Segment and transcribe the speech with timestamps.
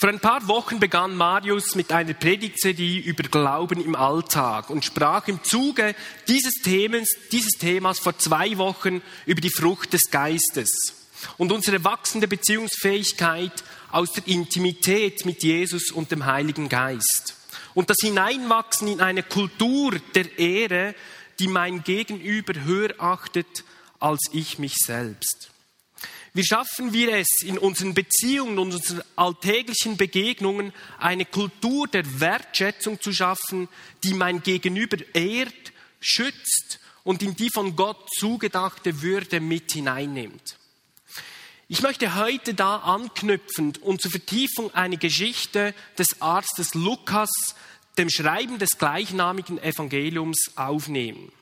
[0.00, 5.28] Vor ein paar Wochen begann Marius mit einer Predigtserie über Glauben im Alltag und sprach
[5.28, 5.94] im Zuge
[6.26, 10.94] dieses Themas, dieses Themas vor zwei Wochen über die Frucht des Geistes
[11.36, 13.52] und unsere wachsende Beziehungsfähigkeit
[13.90, 17.34] aus der Intimität mit Jesus und dem Heiligen Geist
[17.74, 20.94] und das Hineinwachsen in eine Kultur der Ehre,
[21.38, 23.64] die mein Gegenüber höher achtet
[23.98, 25.50] als ich mich selbst.
[26.32, 33.00] Wie schaffen wir es in unseren Beziehungen und unseren alltäglichen Begegnungen, eine Kultur der Wertschätzung
[33.00, 33.68] zu schaffen,
[34.04, 40.56] die mein Gegenüber ehrt, schützt und in die von Gott zugedachte Würde mit hineinnimmt?
[41.66, 47.30] Ich möchte heute da anknüpfend und zur Vertiefung eine Geschichte des Arztes Lukas,
[47.98, 51.32] dem Schreiben des gleichnamigen Evangeliums, aufnehmen.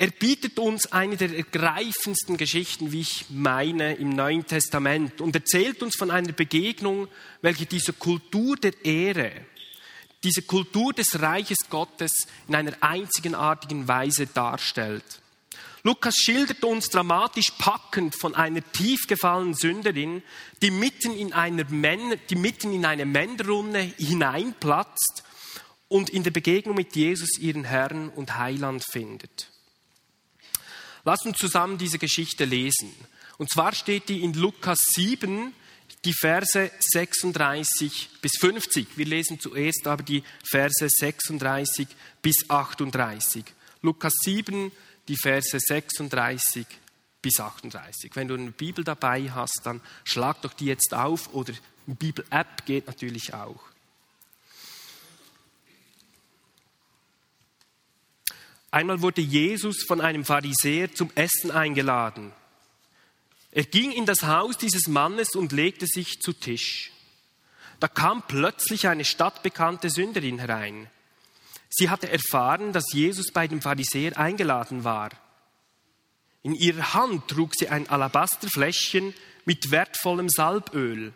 [0.00, 5.82] Er bietet uns eine der ergreifendsten Geschichten, wie ich meine, im Neuen Testament und erzählt
[5.82, 7.08] uns von einer Begegnung,
[7.42, 9.32] welche diese Kultur der Ehre,
[10.22, 12.12] diese Kultur des Reiches Gottes
[12.46, 15.02] in einer einzigartigen Weise darstellt.
[15.82, 20.22] Lukas schildert uns dramatisch packend von einer tief gefallenen Sünderin,
[20.62, 25.24] die mitten in, einer Männer, die mitten in eine Männerrunde hineinplatzt
[25.88, 29.50] und in der Begegnung mit Jesus ihren Herrn und Heiland findet.
[31.08, 32.94] Lass uns zusammen diese Geschichte lesen.
[33.38, 35.54] Und zwar steht die in Lukas 7,
[36.04, 38.88] die Verse 36 bis 50.
[38.96, 41.88] Wir lesen zuerst aber die Verse 36
[42.20, 43.42] bis 38.
[43.80, 44.70] Lukas 7,
[45.08, 46.66] die Verse 36
[47.22, 48.10] bis 38.
[48.14, 51.54] Wenn du eine Bibel dabei hast, dann schlag doch die jetzt auf oder
[51.86, 53.62] eine Bibel-App geht natürlich auch.
[58.70, 62.32] Einmal wurde Jesus von einem Pharisäer zum Essen eingeladen.
[63.50, 66.92] Er ging in das Haus dieses Mannes und legte sich zu Tisch.
[67.80, 70.90] Da kam plötzlich eine stadtbekannte Sünderin herein.
[71.70, 75.10] Sie hatte erfahren, dass Jesus bei dem Pharisäer eingeladen war.
[76.42, 79.14] In ihrer Hand trug sie ein Alabasterfläschchen
[79.44, 81.12] mit wertvollem Salböl.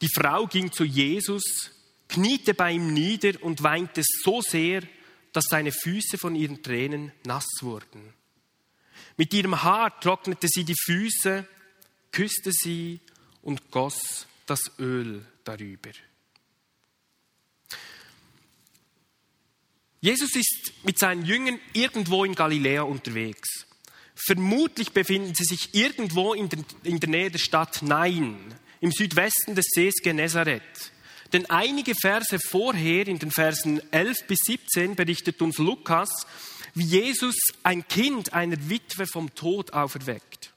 [0.00, 1.70] Die Frau ging zu Jesus,
[2.08, 4.82] kniete bei ihm nieder und weinte so sehr,
[5.32, 8.14] dass seine Füße von ihren Tränen nass wurden.
[9.16, 11.46] Mit ihrem Haar trocknete sie die Füße,
[12.10, 13.00] küsste sie
[13.42, 15.90] und goss das Öl darüber.
[20.00, 23.66] Jesus ist mit seinen Jüngern irgendwo in Galiläa unterwegs.
[24.14, 28.36] Vermutlich befinden sie sich irgendwo in der, Nähe der Stadt Nain,
[28.80, 30.91] im Südwesten des Sees Genezareth.
[31.32, 36.10] Denn einige Verse vorher, in den Versen 11 bis 17, berichtet uns Lukas,
[36.74, 40.52] wie Jesus ein Kind einer Witwe vom Tod auferweckt.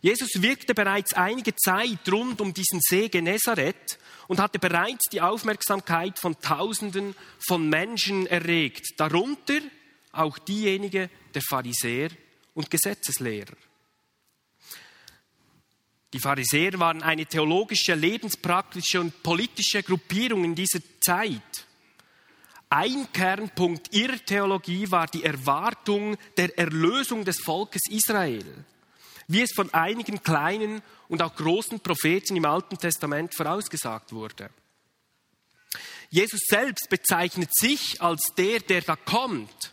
[0.00, 6.18] Jesus wirkte bereits einige Zeit rund um diesen See Genezareth und hatte bereits die Aufmerksamkeit
[6.18, 7.14] von Tausenden
[7.46, 9.60] von Menschen erregt, darunter
[10.12, 12.10] auch diejenige der Pharisäer
[12.54, 13.56] und Gesetzeslehrer.
[16.14, 21.66] Die Pharisäer waren eine theologische, lebenspraktische und politische Gruppierung in dieser Zeit.
[22.70, 28.44] Ein Kernpunkt ihrer Theologie war die Erwartung der Erlösung des Volkes Israel,
[29.26, 34.50] wie es von einigen kleinen und auch großen Propheten im Alten Testament vorausgesagt wurde.
[36.10, 39.72] Jesus selbst bezeichnet sich als der, der da kommt.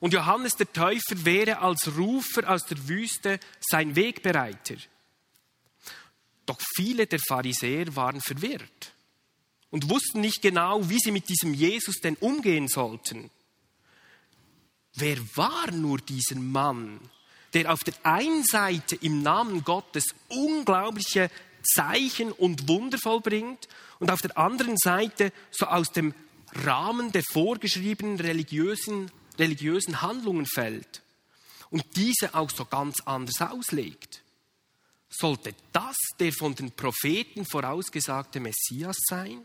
[0.00, 4.76] Und Johannes der Täufer wäre als Rufer aus der Wüste sein Wegbereiter.
[6.48, 8.94] Doch viele der Pharisäer waren verwirrt
[9.70, 13.30] und wussten nicht genau, wie sie mit diesem Jesus denn umgehen sollten.
[14.94, 17.00] Wer war nur dieser Mann,
[17.52, 21.30] der auf der einen Seite im Namen Gottes unglaubliche
[21.62, 26.14] Zeichen und Wunder vollbringt und auf der anderen Seite so aus dem
[26.64, 31.02] Rahmen der vorgeschriebenen religiösen, religiösen Handlungen fällt
[31.68, 34.22] und diese auch so ganz anders auslegt?
[35.08, 39.44] Sollte das der von den Propheten vorausgesagte Messias sein?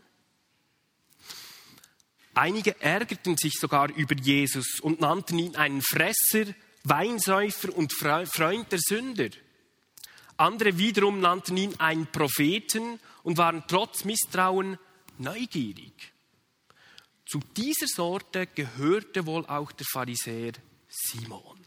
[2.34, 6.52] Einige ärgerten sich sogar über Jesus und nannten ihn einen Fresser,
[6.82, 9.30] Weinsäufer und Freund der Sünder.
[10.36, 14.78] Andere wiederum nannten ihn einen Propheten und waren trotz Misstrauen
[15.18, 16.12] neugierig.
[17.24, 20.52] Zu dieser Sorte gehörte wohl auch der Pharisäer
[20.88, 21.64] Simon.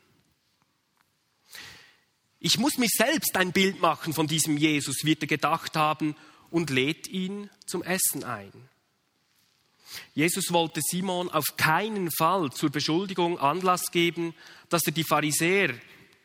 [2.39, 6.15] Ich muss mir selbst ein Bild machen von diesem Jesus, wird er gedacht haben,
[6.49, 8.51] und lädt ihn zum Essen ein.
[10.13, 14.33] Jesus wollte Simon auf keinen Fall zur Beschuldigung Anlass geben,
[14.69, 15.73] dass er die Pharisäer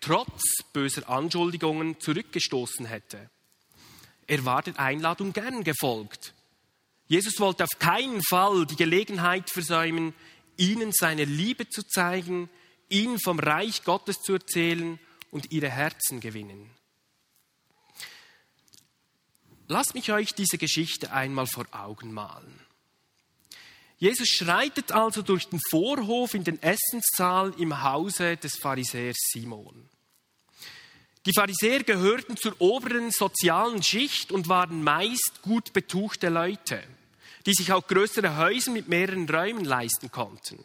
[0.01, 0.43] trotz
[0.73, 3.31] böser Anschuldigungen zurückgestoßen hätte.
[4.27, 6.35] er war der Einladung gern gefolgt.
[7.09, 10.15] Jesus wollte auf keinen Fall die Gelegenheit versäumen,
[10.57, 12.49] ihnen seine Liebe zu zeigen,
[12.89, 14.99] ihnen vom Reich Gottes zu erzählen
[15.33, 16.71] und ihre Herzen gewinnen.
[19.67, 22.61] Lasst mich euch diese Geschichte einmal vor Augen malen.
[23.99, 29.89] Jesus schreitet also durch den Vorhof in den Essenssaal im Hause des Pharisäers Simon.
[31.25, 36.83] Die Pharisäer gehörten zur oberen sozialen Schicht und waren meist gut betuchte Leute,
[37.47, 40.65] die sich auch größere Häuser mit mehreren Räumen leisten konnten.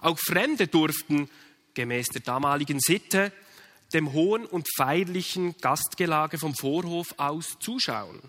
[0.00, 1.28] Auch Fremde durften,
[1.74, 3.32] gemäß der damaligen Sitte,
[3.92, 8.20] dem hohen und feierlichen Gastgelage vom Vorhof aus zuschauen.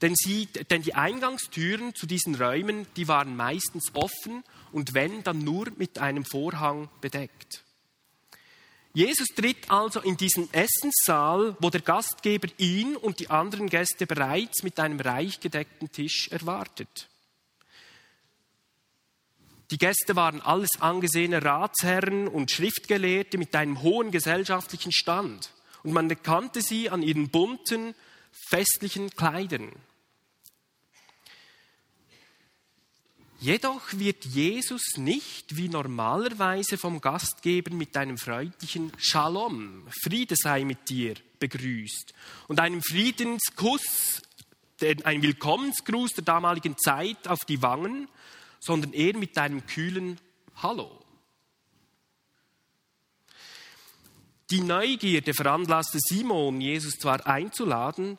[0.00, 4.42] Denn, sie, denn die Eingangstüren zu diesen Räumen, die waren meistens offen
[4.72, 7.62] und wenn, dann nur mit einem Vorhang bedeckt.
[8.94, 14.62] Jesus tritt also in diesen Essenssaal, wo der Gastgeber ihn und die anderen Gäste bereits
[14.62, 17.08] mit einem reich gedeckten Tisch erwartet.
[19.72, 25.50] Die Gäste waren alles angesehene Ratsherren und Schriftgelehrte mit einem hohen gesellschaftlichen Stand.
[25.82, 27.94] Und man erkannte sie an ihren bunten,
[28.32, 29.72] festlichen Kleidern.
[33.40, 40.90] Jedoch wird Jesus nicht wie normalerweise vom Gastgeber mit einem freundlichen Shalom, Friede sei mit
[40.90, 42.12] dir, begrüßt
[42.48, 44.20] und einem Friedenskuss,
[45.04, 48.06] ein Willkommensgruß der damaligen Zeit auf die Wangen
[48.62, 50.18] sondern eher mit einem kühlen
[50.54, 51.00] Hallo.
[54.50, 58.18] Die Neugierde veranlasste Simon, Jesus zwar einzuladen,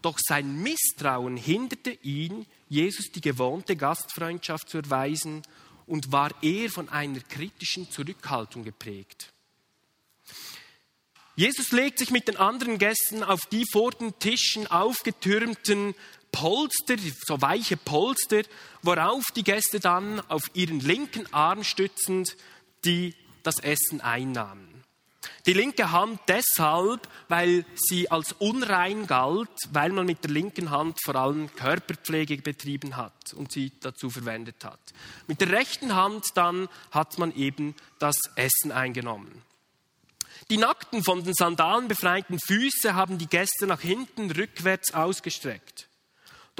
[0.00, 5.42] doch sein Misstrauen hinderte ihn, Jesus die gewohnte Gastfreundschaft zu erweisen
[5.86, 9.32] und war eher von einer kritischen Zurückhaltung geprägt.
[11.34, 15.94] Jesus legt sich mit den anderen Gästen auf die vor den Tischen aufgetürmten
[16.32, 16.96] Polster,
[17.26, 18.42] so weiche Polster,
[18.82, 22.36] worauf die Gäste dann auf ihren linken Arm stützend
[22.84, 24.84] die das Essen einnahmen.
[25.46, 30.98] Die linke Hand deshalb, weil sie als unrein galt, weil man mit der linken Hand
[31.02, 34.80] vor allem Körperpflege betrieben hat und sie dazu verwendet hat.
[35.26, 39.42] Mit der rechten Hand dann hat man eben das Essen eingenommen.
[40.50, 45.89] Die nackten, von den Sandalen befreiten Füße haben die Gäste nach hinten rückwärts ausgestreckt.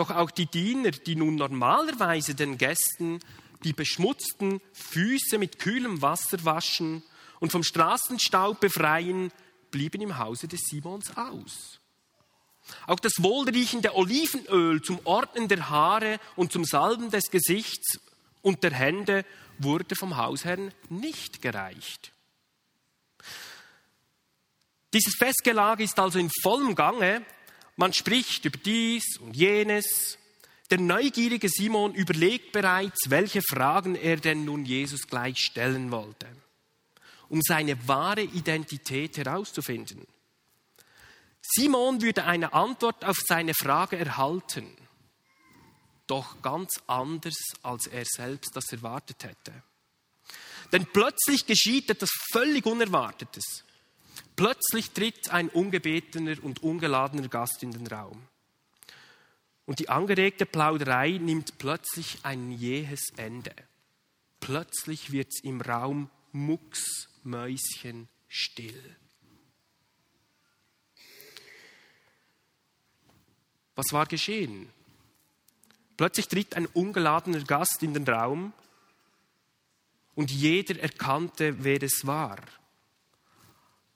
[0.00, 3.20] Doch auch die Diener, die nun normalerweise den Gästen
[3.64, 7.02] die beschmutzten Füße mit kühlem Wasser waschen
[7.38, 9.30] und vom Straßenstaub befreien,
[9.70, 11.80] blieben im Hause des Simons aus.
[12.86, 18.00] Auch das wohlriechende Olivenöl zum Ordnen der Haare und zum Salben des Gesichts
[18.40, 19.26] und der Hände
[19.58, 22.12] wurde vom Hausherrn nicht gereicht.
[24.94, 27.22] Dieses Festgelage ist also in vollem Gange
[27.80, 30.18] man spricht über dies und jenes.
[30.70, 36.28] Der neugierige Simon überlegt bereits, welche Fragen er denn nun Jesus gleich stellen wollte,
[37.30, 40.06] um seine wahre Identität herauszufinden.
[41.40, 44.76] Simon würde eine Antwort auf seine Frage erhalten,
[46.06, 49.62] doch ganz anders, als er selbst das erwartet hätte.
[50.70, 53.64] Denn plötzlich geschieht etwas völlig Unerwartetes.
[54.40, 58.26] Plötzlich tritt ein ungebetener und ungeladener Gast in den Raum.
[59.66, 63.54] Und die angeregte Plauderei nimmt plötzlich ein jähes Ende.
[64.40, 68.96] Plötzlich wird es im Raum mucksmäuschen still.
[73.74, 74.70] Was war geschehen?
[75.98, 78.54] Plötzlich tritt ein ungeladener Gast in den Raum
[80.14, 82.38] und jeder erkannte, wer es war.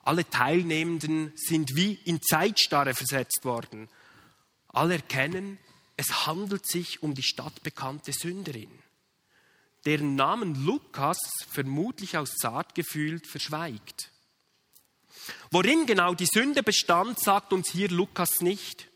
[0.05, 3.89] Alle Teilnehmenden sind wie in Zeitstarre versetzt worden.
[4.69, 5.59] Alle erkennen,
[5.97, 8.71] es handelt sich um die stadtbekannte Sünderin,
[9.87, 11.19] deren Namen Lukas
[11.51, 14.11] vermutlich aus Zartgefühl verschweigt.
[15.51, 18.89] Worin genau die Sünde bestand, sagt uns hier Lukas nicht.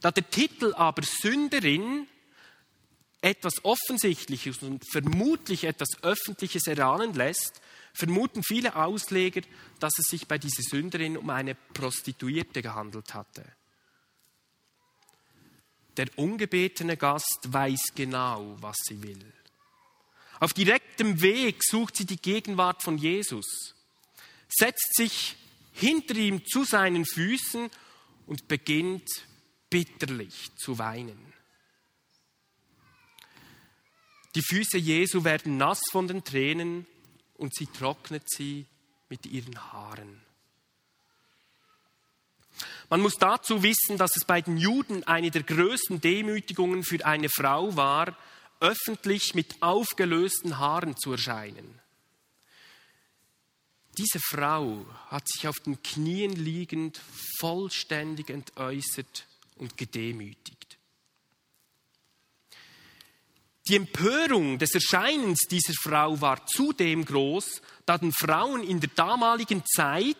[0.00, 2.06] Da der Titel aber Sünderin
[3.22, 7.60] etwas Offensichtliches und vermutlich etwas Öffentliches erahnen lässt,
[7.92, 9.42] vermuten viele Ausleger,
[9.78, 13.44] dass es sich bei dieser Sünderin um eine Prostituierte gehandelt hatte.
[15.96, 19.32] Der ungebetene Gast weiß genau, was sie will.
[20.38, 23.74] Auf direktem Weg sucht sie die Gegenwart von Jesus,
[24.48, 25.36] setzt sich
[25.72, 27.70] hinter ihm zu seinen Füßen
[28.26, 29.08] und beginnt
[29.68, 31.32] bitterlich zu weinen.
[34.34, 36.86] Die Füße Jesu werden nass von den Tränen
[37.40, 38.66] und sie trocknet sie
[39.08, 40.20] mit ihren Haaren.
[42.90, 47.28] Man muss dazu wissen, dass es bei den Juden eine der größten Demütigungen für eine
[47.30, 48.16] Frau war,
[48.60, 51.80] öffentlich mit aufgelösten Haaren zu erscheinen.
[53.96, 57.00] Diese Frau hat sich auf den Knien liegend
[57.38, 60.69] vollständig entäußert und gedemütigt.
[63.68, 69.64] Die Empörung des Erscheinens dieser Frau war zudem groß, da den Frauen in der damaligen
[69.66, 70.16] Zeit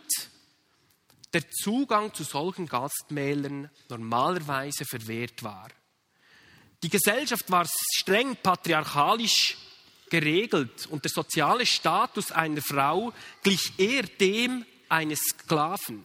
[1.32, 5.68] der Zugang zu solchen Gastmählern normalerweise verwehrt war.
[6.82, 9.56] Die Gesellschaft war streng patriarchalisch
[10.10, 16.02] geregelt und der soziale Status einer Frau glich eher dem eines Sklaven.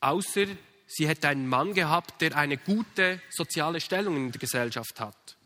[0.00, 0.46] Außer
[0.90, 5.36] sie hätte einen Mann gehabt, der eine gute soziale Stellung in der Gesellschaft hat.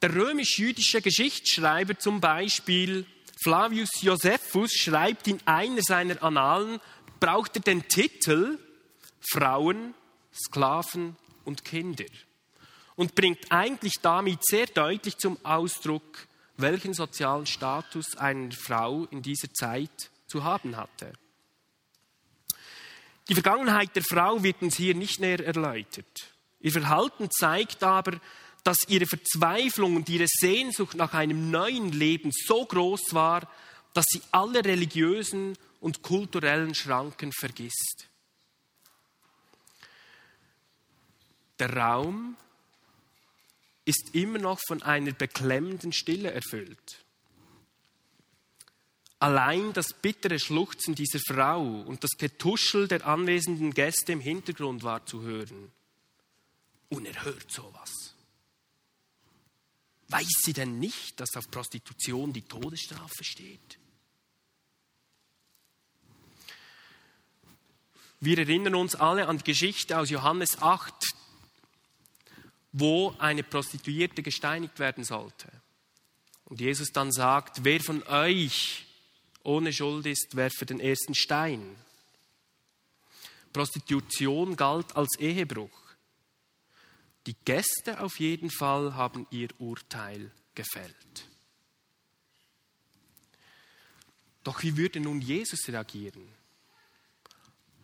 [0.00, 3.06] Der römisch-jüdische Geschichtsschreiber zum Beispiel
[3.42, 6.80] Flavius Josephus schreibt in einer seiner Annalen,
[7.18, 8.58] braucht er den Titel
[9.20, 9.94] Frauen,
[10.32, 12.04] Sklaven und Kinder
[12.94, 19.52] und bringt eigentlich damit sehr deutlich zum Ausdruck, welchen sozialen Status eine Frau in dieser
[19.52, 21.12] Zeit zu haben hatte.
[23.28, 26.32] Die Vergangenheit der Frau wird uns hier nicht näher erläutert.
[26.60, 28.20] Ihr Verhalten zeigt aber,
[28.62, 33.48] dass ihre Verzweiflung und ihre Sehnsucht nach einem neuen Leben so groß war,
[33.94, 38.08] dass sie alle religiösen und kulturellen Schranken vergisst.
[41.58, 42.36] Der Raum
[43.84, 47.05] ist immer noch von einer beklemmenden Stille erfüllt.
[49.18, 55.06] Allein das bittere Schluchzen dieser Frau und das Getuschel der anwesenden Gäste im Hintergrund war
[55.06, 55.72] zu hören.
[56.90, 58.14] Unerhört sowas.
[60.08, 63.78] Weiß sie denn nicht, dass auf Prostitution die Todesstrafe steht?
[68.20, 70.94] Wir erinnern uns alle an die Geschichte aus Johannes 8,
[72.72, 75.50] wo eine Prostituierte gesteinigt werden sollte.
[76.44, 78.85] Und Jesus dann sagt, wer von euch
[79.46, 81.76] ohne Schuld ist, werfe den ersten Stein.
[83.52, 85.70] Prostitution galt als Ehebruch.
[87.26, 91.28] Die Gäste auf jeden Fall haben ihr Urteil gefällt.
[94.42, 96.28] Doch wie würde nun Jesus reagieren?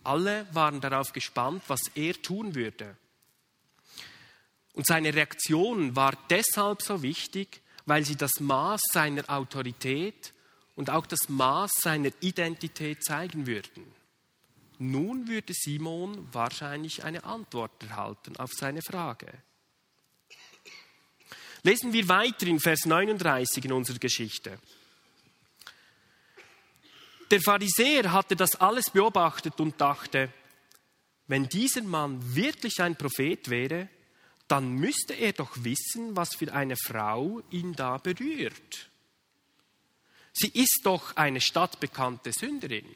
[0.04, 2.97] Alle waren darauf gespannt, was er tun würde.
[4.75, 10.33] Und seine Reaktion war deshalb so wichtig, weil sie das Maß seiner Autorität
[10.75, 13.85] und auch das Maß seiner Identität zeigen würden.
[14.79, 19.33] Nun würde Simon wahrscheinlich eine Antwort erhalten auf seine Frage.
[21.62, 24.59] Lesen wir weiter in Vers 39 in unserer Geschichte.
[27.31, 30.31] Der Pharisäer hatte das alles beobachtet und dachte,
[31.29, 33.88] wenn dieser Mann wirklich ein Prophet wäre,
[34.49, 38.91] dann müsste er doch wissen, was für eine Frau ihn da berührt.
[40.33, 42.87] Sie ist doch eine stadtbekannte Sünderin.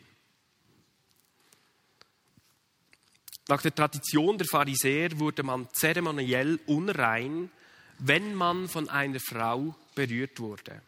[3.49, 7.51] Nach der Tradition der Pharisäer wurde man zeremoniell unrein,
[7.99, 10.83] wenn man von einer Frau berührt wurde.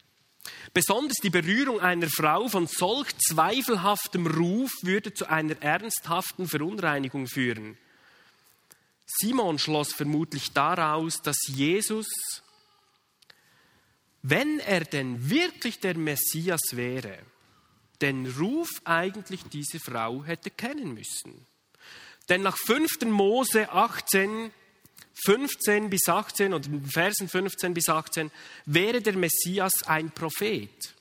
[0.73, 7.77] Besonders die Berührung einer Frau von solch zweifelhaftem Ruf würde zu einer ernsthaften Verunreinigung führen.
[9.05, 12.07] Simon schloss vermutlich daraus, dass Jesus,
[14.21, 17.19] wenn er denn wirklich der Messias wäre,
[18.01, 21.45] den Ruf eigentlich diese Frau hätte kennen müssen.
[22.29, 23.01] Denn nach 5.
[23.05, 24.51] Mose 18,
[25.25, 28.31] 15 bis 18 und Versen 15 bis 18
[28.65, 30.93] wäre der Messias ein Prophet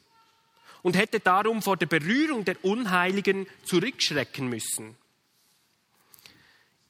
[0.83, 4.97] und hätte darum vor der Berührung der Unheiligen zurückschrecken müssen.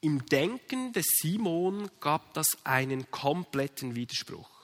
[0.01, 4.58] Im Denken des Simon gab das einen kompletten Widerspruch.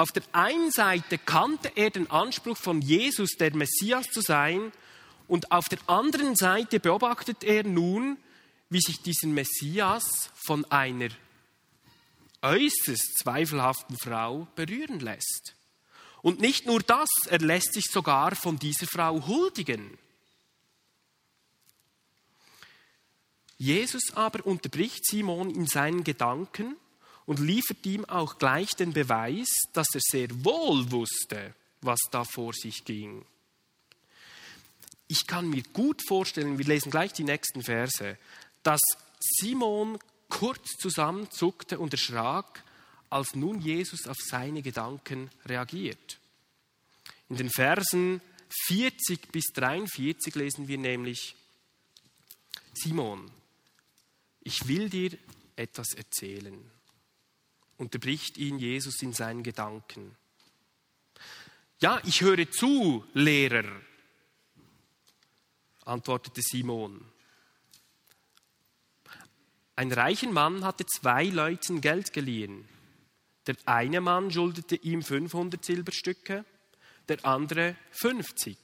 [0.00, 4.72] Auf der einen Seite kannte er den Anspruch von Jesus, der Messias zu sein,
[5.28, 8.16] und auf der anderen Seite beobachtet er nun,
[8.70, 11.10] wie sich diesen Messias von einer
[12.40, 15.54] äußerst zweifelhaften Frau berühren lässt.
[16.22, 19.98] Und nicht nur das, er lässt sich sogar von dieser Frau huldigen.
[23.58, 26.76] Jesus aber unterbricht Simon in seinen Gedanken
[27.30, 32.52] und liefert ihm auch gleich den Beweis, dass er sehr wohl wusste, was da vor
[32.52, 33.24] sich ging.
[35.06, 38.18] Ich kann mir gut vorstellen, wir lesen gleich die nächsten Verse,
[38.64, 38.80] dass
[39.20, 42.64] Simon kurz zusammenzuckte und erschrak,
[43.10, 46.18] als nun Jesus auf seine Gedanken reagiert.
[47.28, 48.20] In den Versen
[48.66, 51.36] 40 bis 43 lesen wir nämlich,
[52.74, 53.30] Simon,
[54.42, 55.16] ich will dir
[55.54, 56.68] etwas erzählen,
[57.80, 60.14] unterbricht ihn Jesus in seinen Gedanken.
[61.80, 63.64] Ja, ich höre zu, Lehrer,
[65.86, 67.00] antwortete Simon.
[69.76, 72.68] Ein reicher Mann hatte zwei Leuten Geld geliehen.
[73.46, 76.44] Der eine Mann schuldete ihm 500 Silberstücke,
[77.08, 78.58] der andere 50.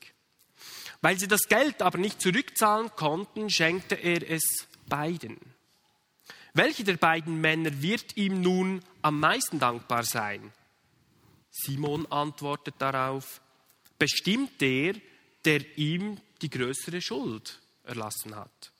[1.00, 5.55] Weil sie das Geld aber nicht zurückzahlen konnten, schenkte er es beiden.
[6.56, 10.54] Welcher der beiden Männer wird ihm nun am meisten dankbar sein?
[11.50, 13.42] Simon antwortet darauf,
[13.98, 14.94] bestimmt der,
[15.44, 18.72] der ihm die größere Schuld erlassen hat.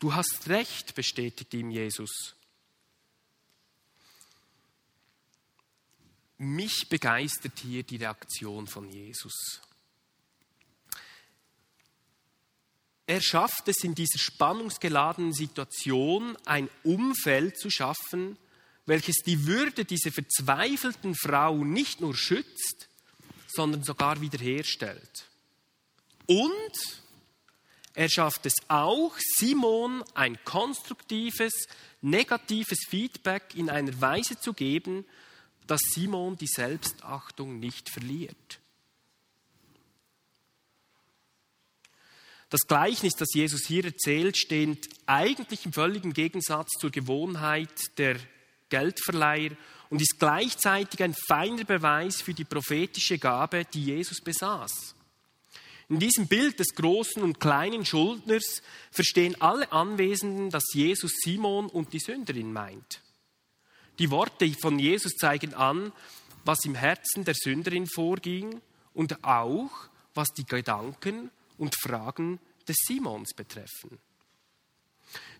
[0.00, 2.34] Du hast recht, bestätigt ihm Jesus.
[6.38, 9.60] Mich begeistert hier die Reaktion von Jesus.
[13.08, 18.36] Er schafft es in dieser spannungsgeladenen Situation, ein Umfeld zu schaffen,
[18.84, 22.90] welches die Würde dieser verzweifelten Frau nicht nur schützt,
[23.46, 25.24] sondern sogar wiederherstellt.
[26.26, 27.00] Und
[27.94, 31.66] er schafft es auch, Simon ein konstruktives,
[32.02, 35.06] negatives Feedback in einer Weise zu geben,
[35.66, 38.57] dass Simon die Selbstachtung nicht verliert.
[42.50, 48.16] Das Gleichnis, das Jesus hier erzählt, steht eigentlich im völligen Gegensatz zur Gewohnheit der
[48.70, 49.50] Geldverleiher
[49.90, 54.94] und ist gleichzeitig ein feiner Beweis für die prophetische Gabe, die Jesus besaß.
[55.90, 61.92] In diesem Bild des großen und kleinen Schuldners verstehen alle Anwesenden, dass Jesus Simon und
[61.92, 63.02] die Sünderin meint.
[63.98, 65.92] Die Worte von Jesus zeigen an,
[66.44, 68.60] was im Herzen der Sünderin vorging
[68.94, 69.70] und auch,
[70.14, 73.98] was die Gedanken und Fragen des Simons betreffen.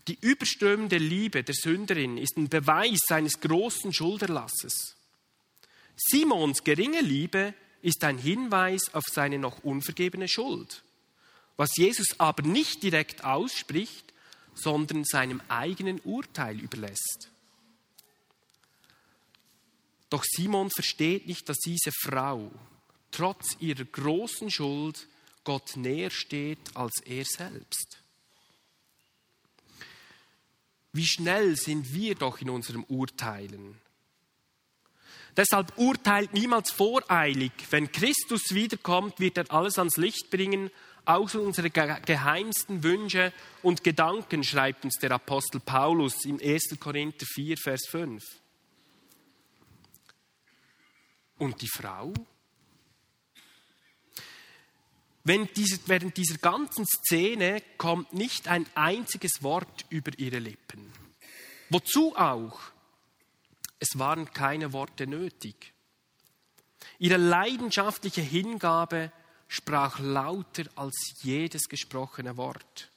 [0.07, 4.97] Die überströmende Liebe der Sünderin ist ein Beweis seines großen Schulderlasses.
[5.97, 10.83] Simons geringe Liebe ist ein Hinweis auf seine noch unvergebene Schuld,
[11.57, 14.13] was Jesus aber nicht direkt ausspricht,
[14.55, 17.31] sondern seinem eigenen Urteil überlässt.
[20.11, 22.51] Doch Simon versteht nicht, dass diese Frau
[23.11, 25.07] trotz ihrer großen Schuld
[25.49, 27.97] Gott näher steht als er selbst.
[30.93, 33.81] Wie schnell sind wir doch in unserem Urteilen.
[35.39, 37.53] Deshalb urteilt niemals voreilig.
[37.71, 40.71] Wenn Christus wiederkommt, wird er alles ans Licht bringen,
[41.07, 43.33] auch unsere geheimsten Wünsche
[43.63, 46.77] und Gedanken, schreibt uns der Apostel Paulus im 1.
[46.79, 48.23] Korinther 4, Vers 5.
[51.39, 52.13] Und die Frau?
[55.29, 60.91] Diese, während dieser ganzen Szene kommt nicht ein einziges Wort über ihre Lippen.
[61.69, 62.59] Wozu auch?
[63.79, 65.75] Es waren keine Worte nötig.
[66.99, 69.13] Ihre leidenschaftliche Hingabe
[69.49, 72.91] sprach lauter als jedes gesprochene Wort.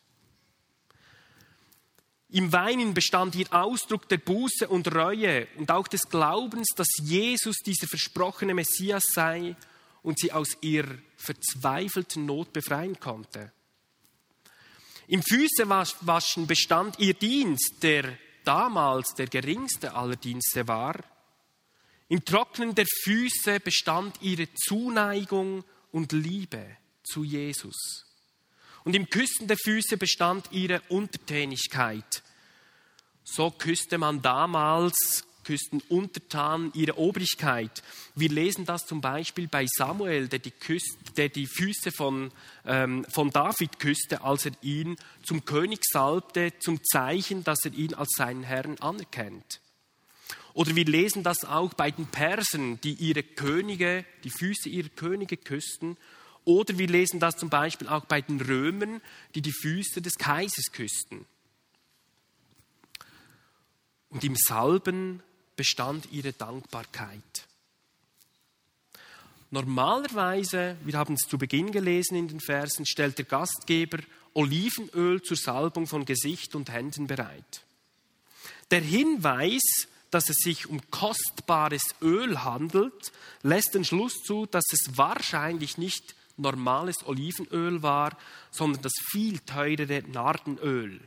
[2.30, 7.58] Im Weinen bestand ihr Ausdruck der Buße und Reue und auch des Glaubens, dass Jesus
[7.58, 9.58] dieser versprochene Messias sei
[10.04, 13.52] und sie aus ihrer verzweifelten Not befreien konnte.
[15.08, 20.96] Im Füßewaschen bestand ihr Dienst, der damals der geringste aller Dienste war.
[22.08, 28.06] Im Trocknen der Füße bestand ihre Zuneigung und Liebe zu Jesus.
[28.84, 32.24] Und im Küssen der Füße bestand ihre Untertänigkeit.
[33.24, 37.84] So küsste man damals küssten Untertanen ihre Obrigkeit.
[38.16, 42.32] Wir lesen das zum Beispiel bei Samuel, der die, Küste, der die Füße von,
[42.66, 47.94] ähm, von David küsste, als er ihn zum König salbte, zum Zeichen, dass er ihn
[47.94, 49.62] als seinen Herrn anerkennt.
[50.54, 55.38] Oder wir lesen das auch bei den Persern, die ihre Könige, die Füße ihrer Könige
[55.38, 55.98] küssten.
[56.44, 59.02] Oder wir lesen das zum Beispiel auch bei den Römern,
[59.36, 61.26] die die Füße des Kaisers küssten.
[64.10, 65.24] Und im Salben
[65.56, 67.48] bestand ihre Dankbarkeit.
[69.50, 74.00] Normalerweise, wir haben es zu Beginn gelesen in den Versen, stellt der Gastgeber
[74.34, 77.64] Olivenöl zur Salbung von Gesicht und Händen bereit.
[78.72, 79.62] Der Hinweis,
[80.10, 83.12] dass es sich um kostbares Öl handelt,
[83.44, 88.18] lässt den Schluss zu, dass es wahrscheinlich nicht normales Olivenöl war,
[88.52, 91.02] sondern das viel teurere Nardenöl.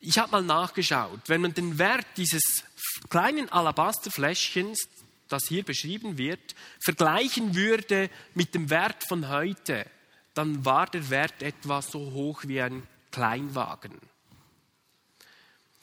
[0.00, 2.64] Ich habe mal nachgeschaut, wenn man den Wert dieses
[3.08, 4.88] kleinen Alabasterfläschchens
[5.28, 9.86] das hier beschrieben wird, vergleichen würde mit dem Wert von heute,
[10.34, 13.94] dann war der Wert etwa so hoch wie ein Kleinwagen.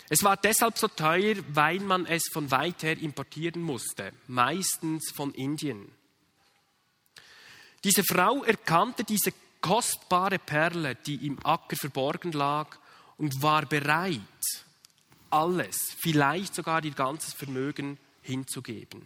[0.07, 5.33] Es war deshalb so teuer, weil man es von weit her importieren musste, meistens von
[5.33, 5.91] Indien.
[7.83, 12.77] Diese Frau erkannte diese kostbare Perle, die im Acker verborgen lag,
[13.17, 14.19] und war bereit,
[15.35, 19.01] alles, vielleicht sogar ihr ganzes Vermögen hinzugeben.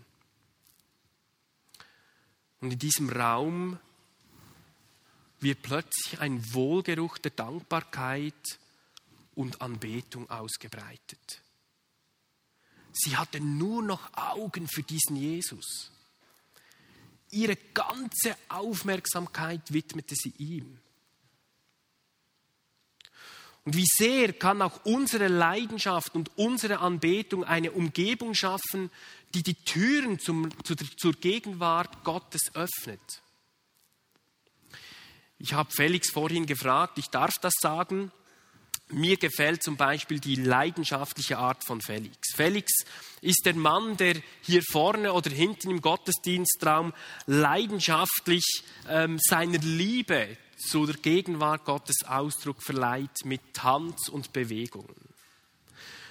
[2.62, 3.80] Und in diesem Raum
[5.40, 8.60] wird plötzlich ein Wohlgeruch der Dankbarkeit
[9.34, 11.42] und Anbetung ausgebreitet.
[12.92, 15.92] Sie hatte nur noch Augen für diesen Jesus.
[17.32, 20.80] Ihre ganze Aufmerksamkeit widmete sie ihm.
[23.70, 28.90] Und wie sehr kann auch unsere Leidenschaft und unsere Anbetung eine Umgebung schaffen,
[29.36, 33.22] die die Türen zum, zu zur Gegenwart Gottes öffnet.
[35.38, 38.12] Ich habe Felix vorhin gefragt, ich darf das sagen.
[38.88, 42.18] Mir gefällt zum Beispiel die leidenschaftliche Art von Felix.
[42.36, 42.72] Felix
[43.22, 46.92] ist der Mann, der hier vorne oder hinten im Gottesdienstraum
[47.28, 54.96] leidenschaftlich ähm, seiner Liebe zu der Gegenwart Gottes Ausdruck verleiht mit Tanz und Bewegungen.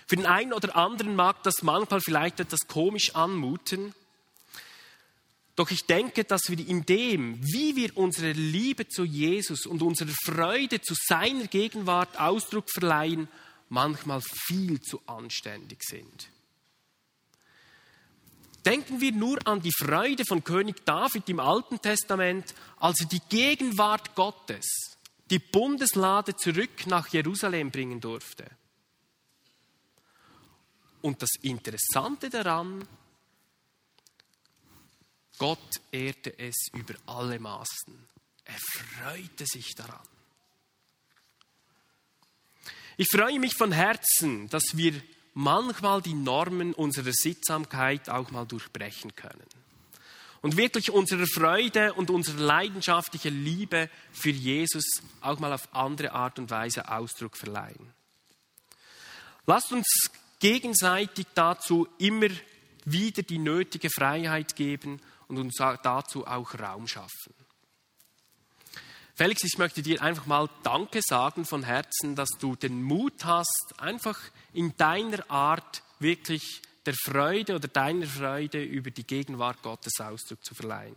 [0.07, 3.95] Für den einen oder anderen mag das manchmal vielleicht etwas komisch anmuten,
[5.55, 10.13] doch ich denke, dass wir in dem, wie wir unsere Liebe zu Jesus und unsere
[10.25, 13.29] Freude zu seiner Gegenwart Ausdruck verleihen,
[13.69, 16.29] manchmal viel zu anständig sind.
[18.69, 23.23] Denken wir nur an die Freude von König David im Alten Testament, als er die
[23.31, 24.67] Gegenwart Gottes,
[25.31, 28.45] die Bundeslade zurück nach Jerusalem bringen durfte.
[31.01, 32.87] Und das Interessante daran,
[35.39, 38.07] Gott ehrte es über alle Maßen.
[38.45, 40.07] Er freute sich daran.
[42.99, 45.01] Ich freue mich von Herzen, dass wir
[45.39, 49.47] manchmal die Normen unserer Sittsamkeit auch mal durchbrechen können.
[50.41, 54.85] Und wirklich unserer Freude und unserer leidenschaftlichen Liebe für Jesus
[55.21, 57.93] auch mal auf andere Art und Weise Ausdruck verleihen.
[59.47, 62.31] Lasst uns gegenseitig dazu immer
[62.85, 67.33] wieder die nötige Freiheit geben und uns dazu auch Raum schaffen.
[69.19, 73.75] Felix, ich möchte dir einfach mal Danke sagen von Herzen, dass du den Mut hast,
[73.79, 74.17] einfach
[74.53, 80.55] in deiner Art wirklich der Freude oder deiner Freude über die Gegenwart Gottes Ausdruck zu
[80.55, 80.95] verleihen.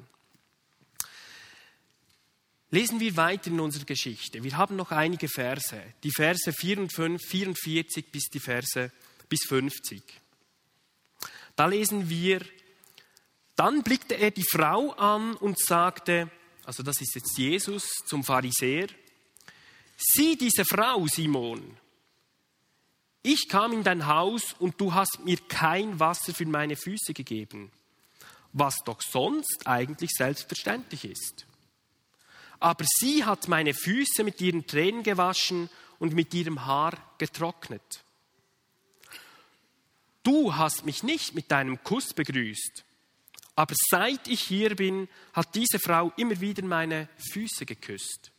[2.69, 4.43] Lesen wir weiter in unserer Geschichte.
[4.43, 8.91] Wir haben noch einige Verse, die Verse 44 bis die Verse
[9.29, 10.03] bis 50.
[11.55, 12.41] Da lesen wir,
[13.55, 16.29] dann blickte er die Frau an und sagte,
[16.65, 18.87] also das ist jetzt Jesus zum Pharisäer,
[19.97, 21.77] sieh diese Frau, Simon.
[23.23, 27.71] Ich kam in dein Haus und du hast mir kein Wasser für meine Füße gegeben,
[28.51, 31.45] was doch sonst eigentlich selbstverständlich ist.
[32.59, 35.69] Aber sie hat meine Füße mit ihren Tränen gewaschen
[35.99, 38.03] und mit ihrem Haar getrocknet.
[40.23, 42.83] Du hast mich nicht mit deinem Kuss begrüßt,
[43.55, 48.31] aber seit ich hier bin, hat diese Frau immer wieder meine Füße geküsst.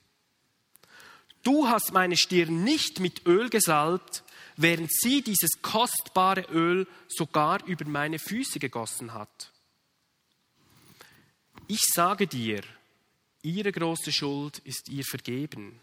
[1.42, 4.22] Du hast meine Stirn nicht mit Öl gesalbt,
[4.56, 9.50] während sie dieses kostbare Öl sogar über meine Füße gegossen hat.
[11.66, 12.62] Ich sage dir,
[13.42, 15.80] ihre große Schuld ist ihr vergeben.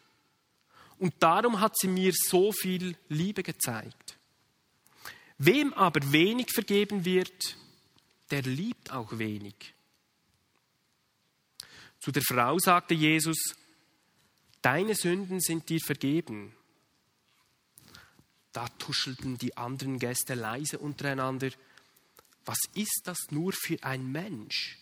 [0.97, 4.17] Und darum hat sie mir so viel Liebe gezeigt.
[5.37, 7.57] Wem aber wenig vergeben wird,
[8.31, 9.73] der liebt auch wenig.
[11.99, 13.55] Zu der Frau sagte Jesus,
[14.61, 16.55] deine Sünden sind dir vergeben.
[18.51, 21.49] Da tuschelten die anderen Gäste leise untereinander,
[22.45, 24.77] was ist das nur für ein Mensch?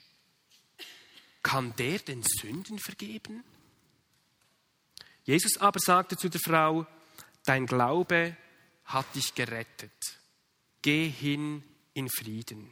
[1.43, 3.43] Kann der den Sünden vergeben?
[5.23, 6.87] Jesus aber sagte zu der Frau,
[7.45, 8.37] dein Glaube
[8.85, 10.17] hat dich gerettet
[10.87, 11.63] geh hin
[11.95, 12.71] in Frieden.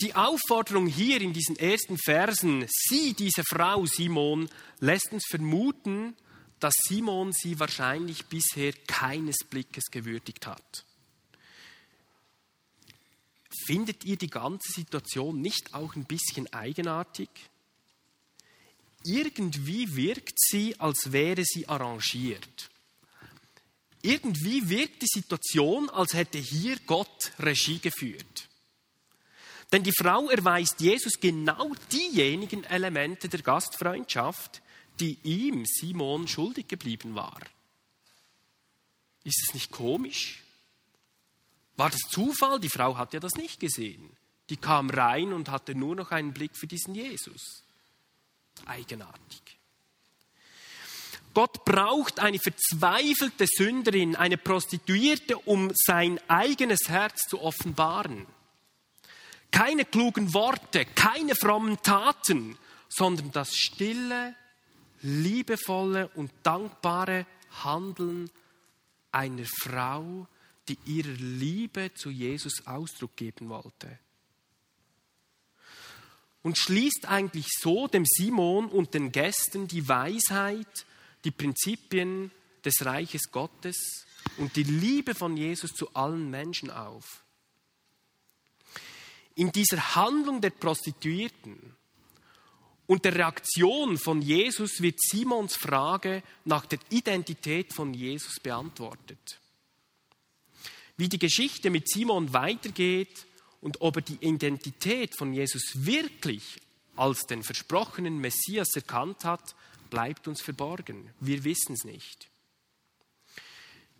[0.00, 6.16] Die Aufforderung hier in diesen ersten Versen, sieh diese Frau Simon, lässt uns vermuten,
[6.60, 10.84] dass Simon sie wahrscheinlich bisher keines Blickes gewürdigt hat.
[13.66, 17.28] Findet ihr die ganze Situation nicht auch ein bisschen eigenartig?
[19.04, 22.70] Irgendwie wirkt sie, als wäre sie arrangiert.
[24.02, 28.47] irgendwie wirkt die Situation, als hätte hier Gott Regie geführt.
[29.72, 34.62] Denn die Frau erweist Jesus genau diejenigen Elemente der Gastfreundschaft,
[34.98, 37.38] die ihm, Simon, schuldig geblieben war.
[39.24, 40.42] Ist es nicht komisch?
[41.76, 42.58] War das Zufall?
[42.60, 44.16] Die Frau hat ja das nicht gesehen.
[44.48, 47.62] Die kam rein und hatte nur noch einen Blick für diesen Jesus.
[48.64, 49.42] Eigenartig.
[51.34, 58.26] Gott braucht eine verzweifelte Sünderin, eine Prostituierte, um sein eigenes Herz zu offenbaren.
[59.50, 62.56] Keine klugen Worte, keine frommen Taten,
[62.88, 64.34] sondern das stille,
[65.02, 67.26] liebevolle und dankbare
[67.62, 68.30] Handeln
[69.12, 70.26] einer Frau,
[70.68, 73.98] die ihrer Liebe zu Jesus Ausdruck geben wollte.
[76.42, 80.86] Und schließt eigentlich so dem Simon und den Gästen die Weisheit,
[81.24, 82.30] die Prinzipien
[82.64, 84.06] des Reiches Gottes
[84.36, 87.24] und die Liebe von Jesus zu allen Menschen auf.
[89.38, 91.56] In dieser Handlung der Prostituierten
[92.88, 99.38] und der Reaktion von Jesus wird Simons Frage nach der Identität von Jesus beantwortet.
[100.96, 103.26] Wie die Geschichte mit Simon weitergeht
[103.60, 106.60] und ob er die Identität von Jesus wirklich
[106.96, 109.54] als den versprochenen Messias erkannt hat,
[109.88, 111.14] bleibt uns verborgen.
[111.20, 112.28] Wir wissen es nicht.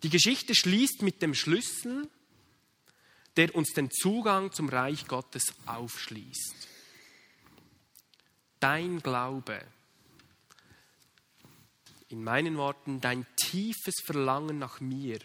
[0.03, 2.09] Die Geschichte schließt mit dem Schlüssel,
[3.39, 6.67] der uns den Zugang zum Reich Gottes aufschließt.
[8.59, 9.65] Dein Glaube,
[12.09, 15.19] in meinen Worten, dein tiefes Verlangen nach mir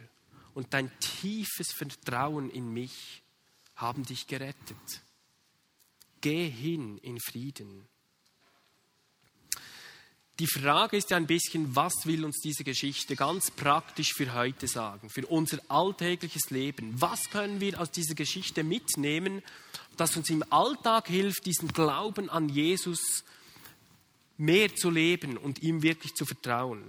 [0.55, 3.24] und dein tiefes Vertrauen in mich
[3.74, 5.03] haben dich gerettet.
[6.20, 7.88] Geh hin in Frieden.
[10.40, 14.66] Die Frage ist ja ein bisschen, was will uns diese Geschichte ganz praktisch für heute
[14.66, 17.01] sagen, für unser alltägliches Leben?
[17.01, 19.42] Was können wir aus dieser Geschichte mitnehmen,
[19.97, 23.23] das uns im Alltag hilft, diesen Glauben an Jesus
[24.37, 26.83] mehr zu leben und ihm wirklich zu vertrauen?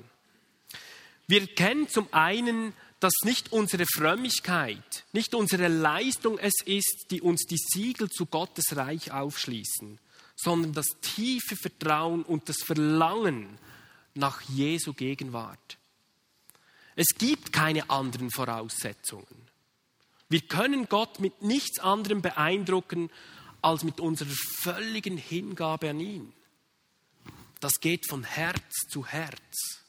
[1.27, 7.43] Wir erkennen zum einen, dass nicht unsere Frömmigkeit, nicht unsere Leistung es ist, die uns
[7.45, 9.99] die Siegel zu Gottes Reich aufschließen,
[10.35, 13.57] sondern das tiefe Vertrauen und das Verlangen
[14.13, 15.77] nach Jesu Gegenwart.
[16.95, 19.45] Es gibt keine anderen Voraussetzungen.
[20.29, 23.09] Wir können Gott mit nichts anderem beeindrucken
[23.61, 26.33] als mit unserer völligen Hingabe an ihn.
[27.59, 29.81] Das geht von Herz zu Herz.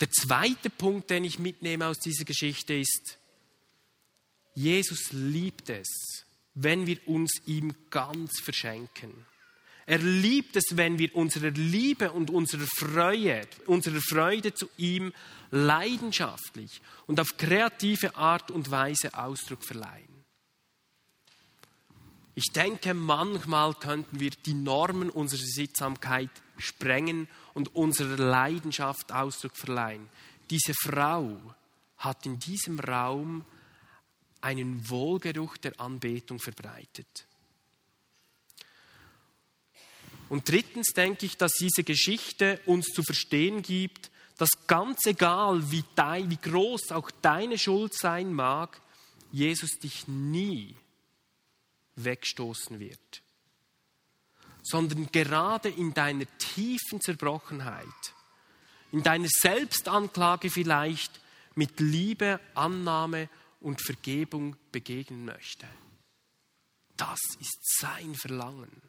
[0.00, 3.18] Der zweite Punkt, den ich mitnehme aus dieser Geschichte ist,
[4.54, 9.26] Jesus liebt es, wenn wir uns ihm ganz verschenken.
[9.86, 15.12] Er liebt es, wenn wir unserer Liebe und unserer Freude, unserer Freude zu ihm
[15.50, 20.24] leidenschaftlich und auf kreative Art und Weise Ausdruck verleihen.
[22.36, 30.08] Ich denke, manchmal könnten wir die Normen unserer Sittsamkeit sprengen und unserer Leidenschaft Ausdruck verleihen.
[30.48, 31.36] Diese Frau
[31.98, 33.44] hat in diesem Raum
[34.40, 37.26] einen Wohlgeruch der Anbetung verbreitet.
[40.28, 45.84] Und drittens denke ich, dass diese Geschichte uns zu verstehen gibt, dass ganz egal, wie,
[45.96, 48.80] dein, wie groß auch deine Schuld sein mag,
[49.32, 50.76] Jesus dich nie
[51.96, 53.22] wegstoßen wird,
[54.62, 57.84] sondern gerade in deiner tiefen Zerbrochenheit,
[58.92, 61.20] in deiner Selbstanklage vielleicht
[61.54, 63.28] mit Liebe, Annahme
[63.60, 65.68] und Vergebung begegnen möchte.
[66.96, 68.82] Das ist sein Verlangen.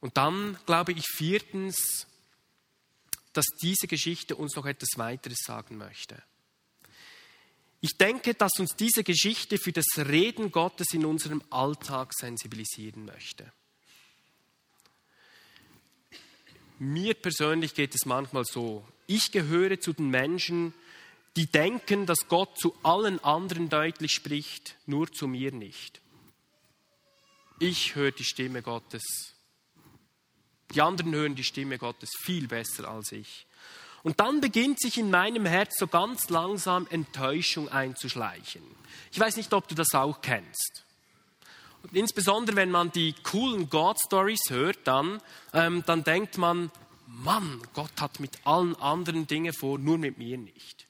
[0.00, 2.06] Und dann glaube ich viertens,
[3.32, 6.22] dass diese Geschichte uns noch etwas weiteres sagen möchte.
[7.82, 13.50] Ich denke, dass uns diese Geschichte für das Reden Gottes in unserem Alltag sensibilisieren möchte.
[16.78, 18.86] Mir persönlich geht es manchmal so.
[19.10, 20.72] Ich gehöre zu den Menschen,
[21.34, 26.00] die denken, dass Gott zu allen anderen deutlich spricht, nur zu mir nicht.
[27.58, 29.02] Ich höre die Stimme Gottes.
[30.72, 33.46] Die anderen hören die Stimme Gottes viel besser als ich.
[34.04, 38.62] Und dann beginnt sich in meinem Herz so ganz langsam Enttäuschung einzuschleichen.
[39.10, 40.84] Ich weiß nicht, ob du das auch kennst.
[41.82, 45.20] Und insbesondere wenn man die coolen God Stories hört, dann,
[45.52, 46.70] ähm, dann denkt man,
[47.12, 50.86] Mann, Gott hat mit allen anderen Dingen vor, nur mit mir nicht.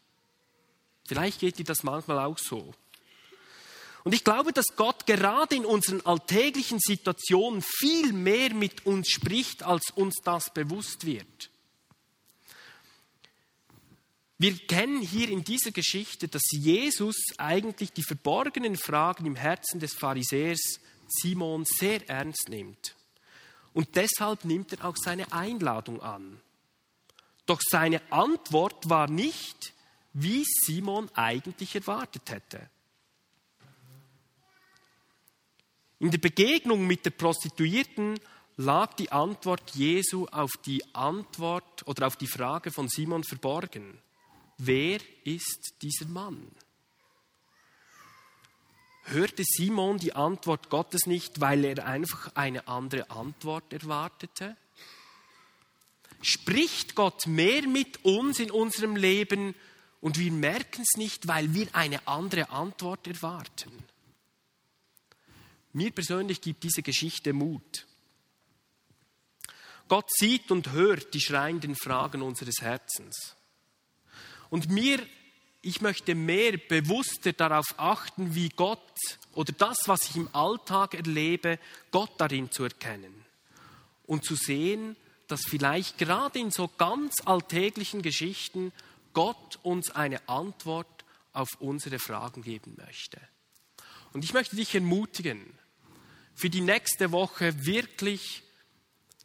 [1.07, 2.73] Vielleicht geht dir das manchmal auch so.
[4.05, 9.63] Und ich glaube, dass Gott gerade in unseren alltäglichen Situationen viel mehr mit uns spricht,
[9.63, 11.51] als uns das bewusst wird.
[14.39, 19.95] Wir kennen hier in dieser Geschichte, dass Jesus eigentlich die verborgenen Fragen im Herzen des
[19.95, 22.95] Pharisäers Simon sehr ernst nimmt.
[23.73, 26.41] Und deshalb nimmt er auch seine Einladung an.
[27.47, 29.73] Doch seine Antwort war nicht,
[30.13, 32.69] wie Simon eigentlich erwartet hätte.
[35.99, 38.19] In der Begegnung mit der Prostituierten
[38.57, 43.99] lag die Antwort Jesu auf die Antwort oder auf die Frage von Simon verborgen.
[44.59, 46.51] Wer ist dieser Mann?
[49.05, 54.57] Hörte Simon die Antwort Gottes nicht, weil er einfach eine andere Antwort erwartete?
[56.23, 59.55] Spricht Gott mehr mit uns in unserem Leben
[60.01, 63.73] und wir merken es nicht, weil wir eine andere Antwort erwarten?
[65.73, 67.87] Mir persönlich gibt diese Geschichte Mut.
[69.89, 73.35] Gott sieht und hört die schreienden Fragen unseres Herzens.
[74.51, 75.05] Und mir
[75.63, 78.81] ich möchte mehr bewusster darauf achten, wie Gott
[79.33, 81.59] oder das, was ich im Alltag erlebe,
[81.91, 83.25] Gott darin zu erkennen.
[84.07, 84.97] Und zu sehen,
[85.29, 88.73] dass vielleicht gerade in so ganz alltäglichen Geschichten
[89.13, 93.21] Gott uns eine Antwort auf unsere Fragen geben möchte.
[94.13, 95.55] Und ich möchte dich ermutigen,
[96.35, 98.43] für die nächste Woche wirklich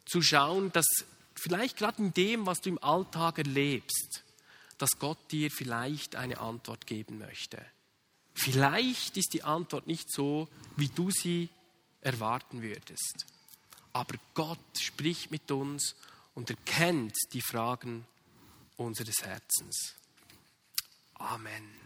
[0.04, 0.86] zu schauen, dass
[1.34, 4.22] vielleicht gerade in dem, was du im Alltag erlebst,
[4.78, 7.64] dass Gott dir vielleicht eine Antwort geben möchte.
[8.34, 11.48] Vielleicht ist die Antwort nicht so, wie du sie
[12.02, 13.26] erwarten würdest.
[13.92, 15.96] Aber Gott spricht mit uns
[16.34, 18.06] und erkennt die Fragen
[18.76, 19.94] unseres Herzens.
[21.14, 21.85] Amen.